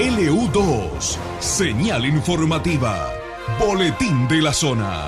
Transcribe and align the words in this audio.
LU2, 0.00 1.18
señal 1.40 2.06
informativa, 2.06 3.12
boletín 3.58 4.26
de 4.28 4.40
la 4.40 4.54
zona. 4.54 5.04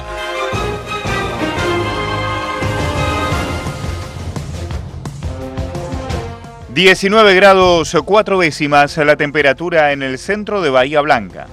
...19 6.75 7.35
grados 7.35 7.97
4 8.05 8.39
décimas 8.39 8.99
la 8.99 9.17
temperatura 9.17 9.93
en 9.93 10.03
el 10.03 10.19
centro 10.19 10.61
de 10.61 10.69
Bahía 10.69 11.01
Blanca. 11.01 11.47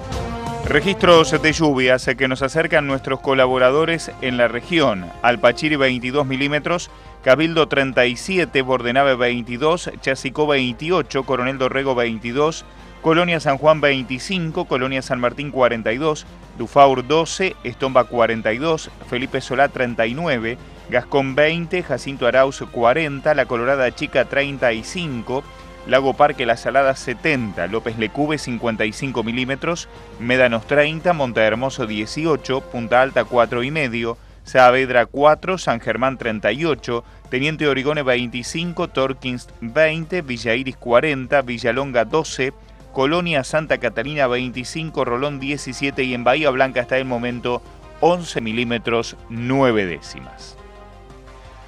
Registros 0.66 1.42
de 1.42 1.54
lluvias 1.54 2.10
que 2.18 2.28
nos 2.28 2.42
acercan 2.42 2.88
nuestros 2.88 3.22
colaboradores 3.22 4.12
en 4.22 4.36
la 4.36 4.50
región. 4.50 5.10
Alpachiri 5.22 5.78
22 5.78 6.26
milímetros, 6.26 6.92
Cabildo 7.24 7.70
37, 7.70 8.62
Bordenave 8.64 9.16
22, 9.16 9.92
Chasicó 10.02 10.46
28, 10.46 11.24
Coronel 11.24 11.58
Dorrego 11.58 11.96
22, 11.96 12.66
Colonia 13.02 13.40
San 13.40 13.58
Juan 13.58 13.80
25, 13.80 14.66
Colonia 14.66 15.02
San 15.02 15.22
Martín 15.22 15.52
42, 15.52 16.26
Dufaur 16.58 17.08
12, 17.08 17.56
Estomba 17.64 18.04
42, 18.04 18.92
Felipe 19.10 19.40
Solá 19.40 19.70
39, 19.70 20.58
Gascón 20.90 21.34
20, 21.34 21.82
Jacinto 21.82 22.28
Arauz 22.28 22.62
40, 22.70 23.34
La 23.36 23.46
Colorada 23.46 23.90
Chica 23.96 24.26
35, 24.26 25.44
Lago 25.88 26.14
Parque 26.14 26.46
La 26.46 26.58
Salada 26.58 26.94
70, 26.94 27.68
López 27.68 27.98
Lecube 27.98 28.38
55 28.38 29.24
milímetros, 29.24 29.88
Médanos 30.20 30.68
30, 30.68 31.14
Monte 31.14 31.40
Hermoso 31.40 31.88
18, 31.88 32.60
Punta 32.62 33.02
Alta 33.02 33.24
4 33.24 33.64
y 33.64 33.72
medio, 33.72 34.18
Saavedra 34.44 35.06
4, 35.06 35.58
San 35.58 35.80
Germán 35.80 36.18
38, 36.18 37.06
Teniente 37.30 37.68
Origone 37.70 38.04
25, 38.04 38.90
Torkins 38.90 39.48
20, 39.62 40.22
Villa 40.22 40.56
Iris 40.56 40.76
40, 40.76 41.42
Villalonga 41.44 42.04
12, 42.04 42.52
Colonia 42.94 43.44
Santa 43.44 43.78
Catalina 43.78 44.28
25, 44.28 45.06
Rolón 45.06 45.40
17 45.40 46.04
y 46.04 46.14
en 46.14 46.24
Bahía 46.24 46.50
Blanca 46.50 46.82
hasta 46.82 46.98
el 46.98 47.06
momento 47.06 47.62
11 48.02 48.42
milímetros 48.42 49.16
9 49.30 49.86
décimas. 49.86 50.58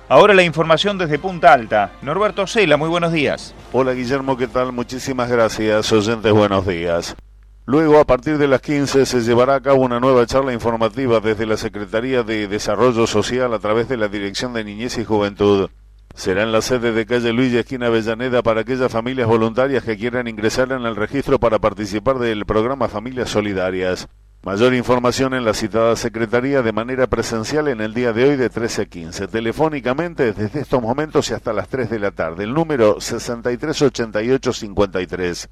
Ahora 0.10 0.34
la 0.34 0.44
información 0.44 0.98
desde 0.98 1.20
Punta 1.20 1.54
Alta. 1.54 1.92
Norberto 2.02 2.46
Cela, 2.46 2.76
muy 2.76 2.90
buenos 2.90 3.14
días. 3.14 3.56
Hola 3.72 3.94
Guillermo, 3.94 4.36
¿qué 4.36 4.48
tal? 4.48 4.74
Muchísimas 4.74 5.30
gracias, 5.30 5.92
oyentes, 5.94 6.34
buenos 6.34 6.68
días. 6.68 7.16
Luego, 7.66 8.00
a 8.00 8.06
partir 8.06 8.38
de 8.38 8.48
las 8.48 8.60
15, 8.60 9.06
se 9.06 9.22
llevará 9.22 9.56
a 9.56 9.62
cabo 9.62 9.84
una 9.84 10.00
nueva 10.00 10.26
charla 10.26 10.52
informativa 10.52 11.20
desde 11.22 11.46
la 11.46 11.56
Secretaría 11.56 12.24
de 12.24 12.48
Desarrollo 12.48 13.08
Social 13.08 13.54
a 13.54 13.60
través 13.60 13.88
de 13.88 13.98
la 13.98 14.10
Dirección 14.10 14.52
de 14.54 14.64
Niñez 14.64 14.98
y 14.98 15.06
Juventud. 15.06 15.70
Será 16.14 16.44
en 16.44 16.52
la 16.52 16.62
sede 16.62 16.92
de 16.92 17.06
calle 17.06 17.34
Luis, 17.34 17.54
esquina 17.54 17.88
Avellaneda, 17.88 18.44
para 18.44 18.62
aquellas 18.62 18.92
familias 18.92 19.28
voluntarias 19.28 19.84
que 19.84 19.98
quieran 19.98 20.28
ingresar 20.28 20.72
en 20.72 20.86
el 20.86 20.96
registro 20.96 21.40
para 21.40 21.60
participar 21.60 22.20
del 22.20 22.46
programa 22.46 22.88
Familias 22.88 23.30
Solidarias. 23.30 24.08
Mayor 24.44 24.74
información 24.74 25.36
en 25.36 25.46
la 25.46 25.54
citada 25.54 25.96
secretaría 25.96 26.64
de 26.64 26.72
manera 26.72 27.06
presencial 27.06 27.68
en 27.68 27.80
el 27.80 27.94
día 27.94 28.12
de 28.12 28.28
hoy 28.28 28.38
de 28.38 28.50
13 28.50 28.82
a 28.82 28.86
15. 28.86 29.28
Telefónicamente 29.28 30.34
desde 30.34 30.62
estos 30.62 30.82
momentos 30.82 31.30
y 31.30 31.36
hasta 31.36 31.54
las 31.54 31.68
3 31.68 31.92
de 31.92 32.00
la 32.00 32.10
tarde. 32.10 32.46
El 32.46 32.56
número 32.56 33.00
638853. 33.00 35.48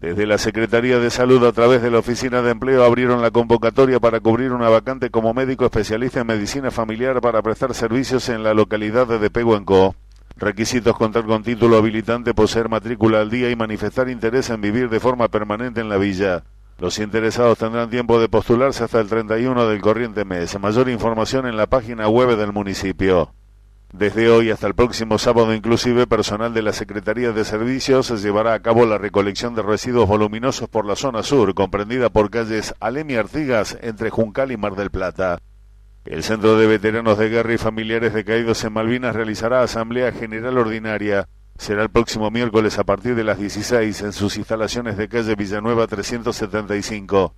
Desde 0.00 0.26
la 0.26 0.38
Secretaría 0.38 0.98
de 0.98 1.10
Salud 1.10 1.44
a 1.44 1.52
través 1.52 1.82
de 1.82 1.90
la 1.90 1.98
Oficina 1.98 2.40
de 2.40 2.52
Empleo 2.52 2.84
abrieron 2.84 3.20
la 3.20 3.30
convocatoria 3.30 4.00
para 4.00 4.18
cubrir 4.20 4.52
una 4.52 4.70
vacante 4.70 5.10
como 5.10 5.34
médico 5.34 5.66
especialista 5.66 6.20
en 6.20 6.26
medicina 6.26 6.70
familiar 6.70 7.20
para 7.20 7.42
prestar 7.42 7.74
servicios 7.74 8.30
en 8.30 8.42
la 8.42 8.54
localidad 8.54 9.06
de 9.06 9.28
Pehuenco. 9.28 9.94
Requisitos 10.38 10.96
contar 10.96 11.26
con 11.26 11.42
título 11.42 11.76
habilitante, 11.76 12.32
poseer 12.32 12.70
matrícula 12.70 13.20
al 13.20 13.28
día 13.28 13.50
y 13.50 13.56
manifestar 13.56 14.08
interés 14.08 14.48
en 14.48 14.62
vivir 14.62 14.88
de 14.88 15.00
forma 15.00 15.28
permanente 15.28 15.82
en 15.82 15.90
la 15.90 15.98
villa. 15.98 16.44
Los 16.78 16.98
interesados 16.98 17.58
tendrán 17.58 17.90
tiempo 17.90 18.18
de 18.18 18.30
postularse 18.30 18.84
hasta 18.84 19.00
el 19.00 19.08
31 19.08 19.66
del 19.66 19.82
corriente 19.82 20.24
mes. 20.24 20.58
Mayor 20.58 20.88
información 20.88 21.46
en 21.46 21.58
la 21.58 21.66
página 21.66 22.08
web 22.08 22.38
del 22.38 22.54
municipio. 22.54 23.34
Desde 23.92 24.30
hoy 24.30 24.50
hasta 24.50 24.68
el 24.68 24.74
próximo 24.74 25.18
sábado 25.18 25.52
inclusive 25.52 26.06
personal 26.06 26.54
de 26.54 26.62
la 26.62 26.72
Secretaría 26.72 27.32
de 27.32 27.44
Servicios 27.44 28.06
se 28.06 28.18
llevará 28.18 28.54
a 28.54 28.60
cabo 28.60 28.86
la 28.86 28.98
recolección 28.98 29.56
de 29.56 29.62
residuos 29.62 30.08
voluminosos 30.08 30.68
por 30.68 30.86
la 30.86 30.94
zona 30.94 31.24
sur, 31.24 31.54
comprendida 31.54 32.08
por 32.08 32.30
calles 32.30 32.72
Alemi 32.78 33.16
Artigas 33.16 33.76
entre 33.82 34.10
Juncal 34.10 34.52
y 34.52 34.56
Mar 34.56 34.76
del 34.76 34.90
Plata. 34.90 35.40
El 36.04 36.22
Centro 36.22 36.56
de 36.56 36.68
Veteranos 36.68 37.18
de 37.18 37.28
Guerra 37.28 37.52
y 37.52 37.58
Familiares 37.58 38.14
de 38.14 38.24
Caídos 38.24 38.62
en 38.62 38.72
Malvinas 38.72 39.14
realizará 39.14 39.62
Asamblea 39.62 40.12
General 40.12 40.56
Ordinaria. 40.56 41.28
Será 41.58 41.82
el 41.82 41.90
próximo 41.90 42.30
miércoles 42.30 42.78
a 42.78 42.84
partir 42.84 43.16
de 43.16 43.24
las 43.24 43.38
16 43.38 44.02
en 44.02 44.12
sus 44.12 44.36
instalaciones 44.36 44.96
de 44.96 45.08
calle 45.08 45.34
Villanueva 45.34 45.88
375. 45.88 47.34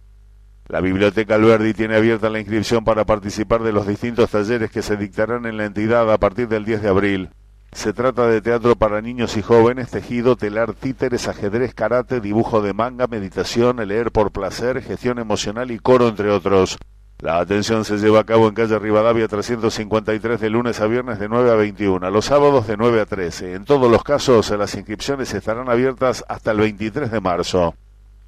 La 0.68 0.80
Biblioteca 0.80 1.34
Alberdi 1.34 1.74
tiene 1.74 1.96
abierta 1.96 2.30
la 2.30 2.38
inscripción 2.38 2.84
para 2.84 3.04
participar 3.04 3.62
de 3.62 3.72
los 3.72 3.86
distintos 3.86 4.30
talleres 4.30 4.70
que 4.70 4.82
se 4.82 4.96
dictarán 4.96 5.44
en 5.46 5.56
la 5.56 5.66
entidad 5.66 6.10
a 6.10 6.18
partir 6.18 6.48
del 6.48 6.64
10 6.64 6.82
de 6.82 6.88
abril. 6.88 7.30
Se 7.72 7.92
trata 7.92 8.26
de 8.26 8.42
teatro 8.42 8.76
para 8.76 9.00
niños 9.00 9.36
y 9.36 9.42
jóvenes, 9.42 9.90
tejido, 9.90 10.36
telar, 10.36 10.74
títeres, 10.74 11.26
ajedrez, 11.26 11.74
karate, 11.74 12.20
dibujo 12.20 12.60
de 12.60 12.74
manga, 12.74 13.06
meditación, 13.06 13.76
leer 13.88 14.12
por 14.12 14.30
placer, 14.30 14.82
gestión 14.82 15.18
emocional 15.18 15.70
y 15.70 15.78
coro, 15.78 16.08
entre 16.08 16.30
otros. 16.30 16.78
La 17.18 17.38
atención 17.38 17.84
se 17.84 17.98
lleva 17.98 18.20
a 18.20 18.24
cabo 18.24 18.48
en 18.48 18.54
calle 18.54 18.78
Rivadavia 18.78 19.26
353 19.28 20.40
de 20.40 20.50
lunes 20.50 20.80
a 20.80 20.86
viernes 20.86 21.18
de 21.18 21.28
9 21.28 21.50
a 21.50 21.54
21, 21.54 22.10
los 22.10 22.24
sábados 22.26 22.66
de 22.66 22.76
9 22.76 23.00
a 23.00 23.06
13. 23.06 23.54
En 23.54 23.64
todos 23.64 23.90
los 23.90 24.02
casos, 24.02 24.50
las 24.50 24.74
inscripciones 24.74 25.32
estarán 25.32 25.70
abiertas 25.70 26.24
hasta 26.28 26.50
el 26.50 26.58
23 26.58 27.10
de 27.10 27.20
marzo. 27.20 27.74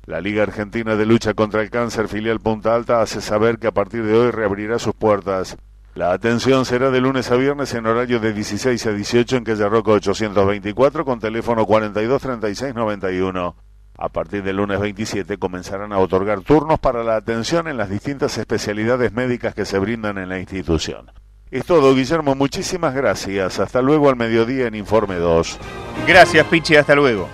La 0.06 0.20
Liga 0.20 0.42
Argentina 0.42 0.96
de 0.96 1.06
Lucha 1.06 1.32
contra 1.32 1.62
el 1.62 1.70
Cáncer 1.70 2.08
filial 2.08 2.38
Punta 2.38 2.74
Alta 2.74 3.00
hace 3.00 3.22
saber 3.22 3.58
que 3.58 3.68
a 3.68 3.72
partir 3.72 4.04
de 4.04 4.12
hoy 4.14 4.30
reabrirá 4.30 4.78
sus 4.78 4.94
puertas. 4.94 5.56
La 5.94 6.12
atención 6.12 6.66
será 6.66 6.90
de 6.90 7.00
lunes 7.00 7.30
a 7.30 7.36
viernes 7.36 7.72
en 7.72 7.86
horario 7.86 8.20
de 8.20 8.34
16 8.34 8.86
a 8.86 8.92
18 8.92 9.36
en 9.36 9.44
calle 9.44 9.68
Roca 9.68 9.92
824 9.92 11.04
con 11.06 11.20
teléfono 11.20 11.64
423691. 11.64 13.56
A 13.96 14.08
partir 14.08 14.42
del 14.42 14.56
lunes 14.56 14.80
27 14.80 15.38
comenzarán 15.38 15.92
a 15.92 15.98
otorgar 15.98 16.40
turnos 16.40 16.80
para 16.80 17.02
la 17.04 17.16
atención 17.16 17.68
en 17.68 17.76
las 17.78 17.88
distintas 17.88 18.36
especialidades 18.36 19.12
médicas 19.12 19.54
que 19.54 19.64
se 19.64 19.78
brindan 19.78 20.18
en 20.18 20.28
la 20.28 20.38
institución. 20.38 21.12
Es 21.50 21.64
todo, 21.64 21.94
Guillermo. 21.94 22.34
Muchísimas 22.34 22.92
gracias. 22.92 23.60
Hasta 23.60 23.80
luego 23.80 24.10
al 24.10 24.16
mediodía 24.16 24.66
en 24.66 24.74
Informe 24.74 25.14
2. 25.14 25.58
Gracias, 26.06 26.46
Pichi. 26.48 26.74
Hasta 26.74 26.96
luego. 26.96 27.28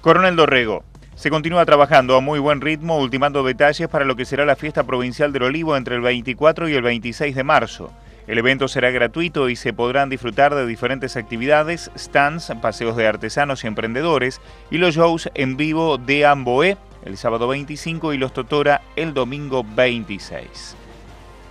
Coronel 0.00 0.34
Dorrego. 0.34 0.87
Se 1.18 1.30
continúa 1.30 1.66
trabajando 1.66 2.14
a 2.14 2.20
muy 2.20 2.38
buen 2.38 2.60
ritmo, 2.60 2.96
ultimando 3.00 3.42
detalles 3.42 3.88
para 3.88 4.04
lo 4.04 4.14
que 4.14 4.24
será 4.24 4.46
la 4.46 4.54
fiesta 4.54 4.84
provincial 4.84 5.32
del 5.32 5.42
Olivo 5.42 5.76
entre 5.76 5.96
el 5.96 6.00
24 6.00 6.68
y 6.68 6.74
el 6.74 6.82
26 6.82 7.34
de 7.34 7.42
marzo. 7.42 7.92
El 8.28 8.38
evento 8.38 8.68
será 8.68 8.92
gratuito 8.92 9.48
y 9.48 9.56
se 9.56 9.72
podrán 9.72 10.10
disfrutar 10.10 10.54
de 10.54 10.64
diferentes 10.64 11.16
actividades, 11.16 11.90
stands, 11.98 12.52
paseos 12.62 12.96
de 12.96 13.08
artesanos 13.08 13.64
y 13.64 13.66
emprendedores 13.66 14.40
y 14.70 14.78
los 14.78 14.94
shows 14.94 15.28
en 15.34 15.56
vivo 15.56 15.98
de 15.98 16.24
Amboé 16.24 16.76
el 17.04 17.16
sábado 17.16 17.48
25 17.48 18.12
y 18.12 18.18
los 18.18 18.32
Totora 18.32 18.82
el 18.94 19.12
domingo 19.12 19.66
26. 19.74 20.76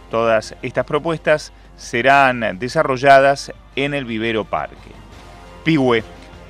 Todas 0.10 0.56
estas 0.62 0.86
propuestas 0.86 1.52
serán 1.76 2.58
desarrolladas 2.58 3.52
en 3.76 3.94
el 3.94 4.06
Vivero 4.06 4.46
Parque. 4.46 4.92
Pigüe. 5.66 6.06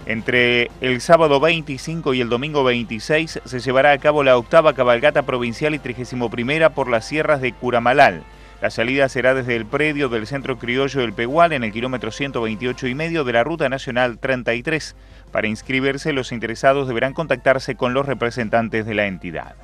Entre 0.08 0.72
el 0.80 1.02
sábado 1.02 1.42
25 1.42 2.14
y 2.14 2.22
el 2.22 2.30
domingo 2.30 2.64
26 2.64 3.42
se 3.44 3.60
llevará 3.60 3.92
a 3.92 3.98
cabo 3.98 4.24
la 4.24 4.38
octava 4.38 4.72
cabalgata 4.72 5.24
provincial 5.24 5.76
y 5.76 5.80
31 5.80 6.70
por 6.74 6.88
las 6.88 7.06
sierras 7.06 7.42
de 7.42 7.52
Curamalal. 7.52 8.24
La 8.62 8.70
salida 8.70 9.10
será 9.10 9.34
desde 9.34 9.58
el 9.58 9.66
predio 9.66 10.08
del 10.08 10.26
Centro 10.26 10.58
Criollo 10.58 11.02
del 11.02 11.12
Pegual 11.12 11.52
en 11.52 11.66
el 11.66 11.74
kilómetro 11.74 12.12
128 12.12 12.88
y 12.88 12.96
medio 12.96 13.26
de 13.26 13.34
la 13.34 13.44
Ruta 13.44 13.68
Nacional 13.68 14.18
33. 14.18 14.96
Para 15.34 15.50
inscribirse, 15.50 16.14
los 16.14 16.32
interesados 16.32 16.88
deberán 16.88 17.12
contactarse 17.12 17.76
con 17.76 17.94
los 17.94 18.06
representantes 18.06 18.86
de 18.86 18.94
la 18.94 19.08
entidad. 19.08 19.56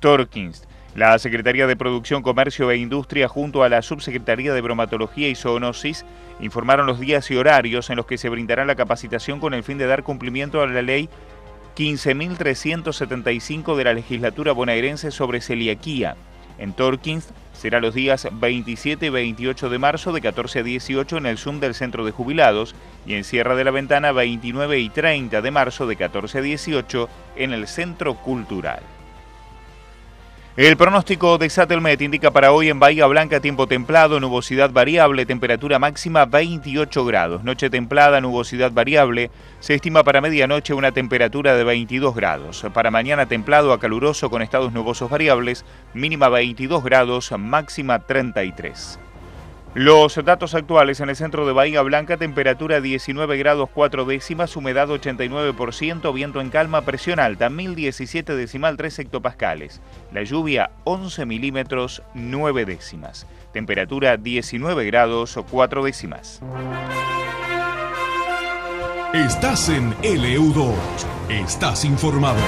Torkins. 0.00 0.66
La 0.94 1.18
Secretaría 1.18 1.66
de 1.66 1.76
Producción, 1.76 2.22
Comercio 2.22 2.70
e 2.70 2.78
Industria 2.78 3.28
junto 3.28 3.62
a 3.62 3.68
la 3.68 3.82
Subsecretaría 3.82 4.54
de 4.54 4.60
Bromatología 4.60 5.28
y 5.28 5.34
Zoonosis 5.34 6.04
informaron 6.40 6.86
los 6.86 6.98
días 6.98 7.30
y 7.30 7.36
horarios 7.36 7.90
en 7.90 7.96
los 7.96 8.06
que 8.06 8.18
se 8.18 8.28
brindará 8.28 8.64
la 8.64 8.74
capacitación 8.74 9.38
con 9.38 9.54
el 9.54 9.62
fin 9.62 9.78
de 9.78 9.86
dar 9.86 10.02
cumplimiento 10.02 10.62
a 10.62 10.66
la 10.66 10.82
ley 10.82 11.08
15.375 11.76 13.76
de 13.76 13.84
la 13.84 13.94
legislatura 13.94 14.52
bonaerense 14.52 15.10
sobre 15.10 15.40
celiaquía. 15.40 16.16
En 16.58 16.72
Torkins 16.72 17.28
será 17.52 17.80
los 17.80 17.94
días 17.94 18.26
27 18.32 19.06
y 19.06 19.10
28 19.10 19.70
de 19.70 19.78
marzo 19.78 20.12
de 20.12 20.20
14 20.20 20.58
a 20.58 20.62
18 20.64 21.18
en 21.18 21.26
el 21.26 21.38
Zoom 21.38 21.60
del 21.60 21.74
Centro 21.74 22.04
de 22.04 22.10
Jubilados 22.10 22.74
y 23.06 23.14
en 23.14 23.22
Sierra 23.22 23.54
de 23.54 23.62
la 23.62 23.70
Ventana 23.70 24.10
29 24.10 24.80
y 24.80 24.88
30 24.88 25.40
de 25.40 25.50
marzo 25.52 25.86
de 25.86 25.94
14 25.94 26.38
a 26.38 26.42
18 26.42 27.08
en 27.36 27.52
el 27.52 27.68
Centro 27.68 28.14
Cultural. 28.14 28.80
El 30.58 30.76
pronóstico 30.76 31.38
de 31.38 31.48
Satelmet 31.50 32.02
indica 32.02 32.32
para 32.32 32.50
hoy 32.50 32.68
en 32.68 32.80
Bahía 32.80 33.06
Blanca 33.06 33.38
tiempo 33.38 33.68
templado, 33.68 34.18
nubosidad 34.18 34.72
variable, 34.72 35.24
temperatura 35.24 35.78
máxima 35.78 36.24
28 36.24 37.04
grados. 37.04 37.44
Noche 37.44 37.70
templada, 37.70 38.20
nubosidad 38.20 38.72
variable. 38.72 39.30
Se 39.60 39.74
estima 39.74 40.02
para 40.02 40.20
medianoche 40.20 40.74
una 40.74 40.90
temperatura 40.90 41.54
de 41.54 41.62
22 41.62 42.12
grados. 42.12 42.66
Para 42.74 42.90
mañana 42.90 43.26
templado 43.26 43.72
a 43.72 43.78
caluroso 43.78 44.30
con 44.30 44.42
estados 44.42 44.72
nubosos 44.72 45.08
variables, 45.08 45.64
mínima 45.94 46.28
22 46.28 46.82
grados, 46.82 47.30
máxima 47.38 48.00
33. 48.00 48.98
Los 49.74 50.16
datos 50.24 50.54
actuales 50.54 51.00
en 51.00 51.10
el 51.10 51.16
centro 51.16 51.46
de 51.46 51.52
Bahía 51.52 51.82
Blanca, 51.82 52.16
temperatura 52.16 52.80
19 52.80 53.36
grados 53.36 53.68
4 53.72 54.06
décimas, 54.06 54.56
humedad 54.56 54.88
89%, 54.88 56.12
viento 56.12 56.40
en 56.40 56.50
calma, 56.50 56.82
presión 56.82 57.20
alta 57.20 57.50
1017 57.50 58.34
decimal 58.34 58.76
3 58.76 58.98
hectopascales. 59.00 59.80
La 60.12 60.22
lluvia 60.22 60.70
11 60.84 61.26
milímetros 61.26 62.02
9 62.14 62.64
décimas. 62.64 63.26
Temperatura 63.52 64.16
19 64.16 64.86
grados 64.86 65.38
4 65.50 65.84
décimas. 65.84 66.40
Estás 69.12 69.68
en 69.68 69.94
LU2. 70.02 70.74
Estás 71.28 71.84
informado. 71.84 72.40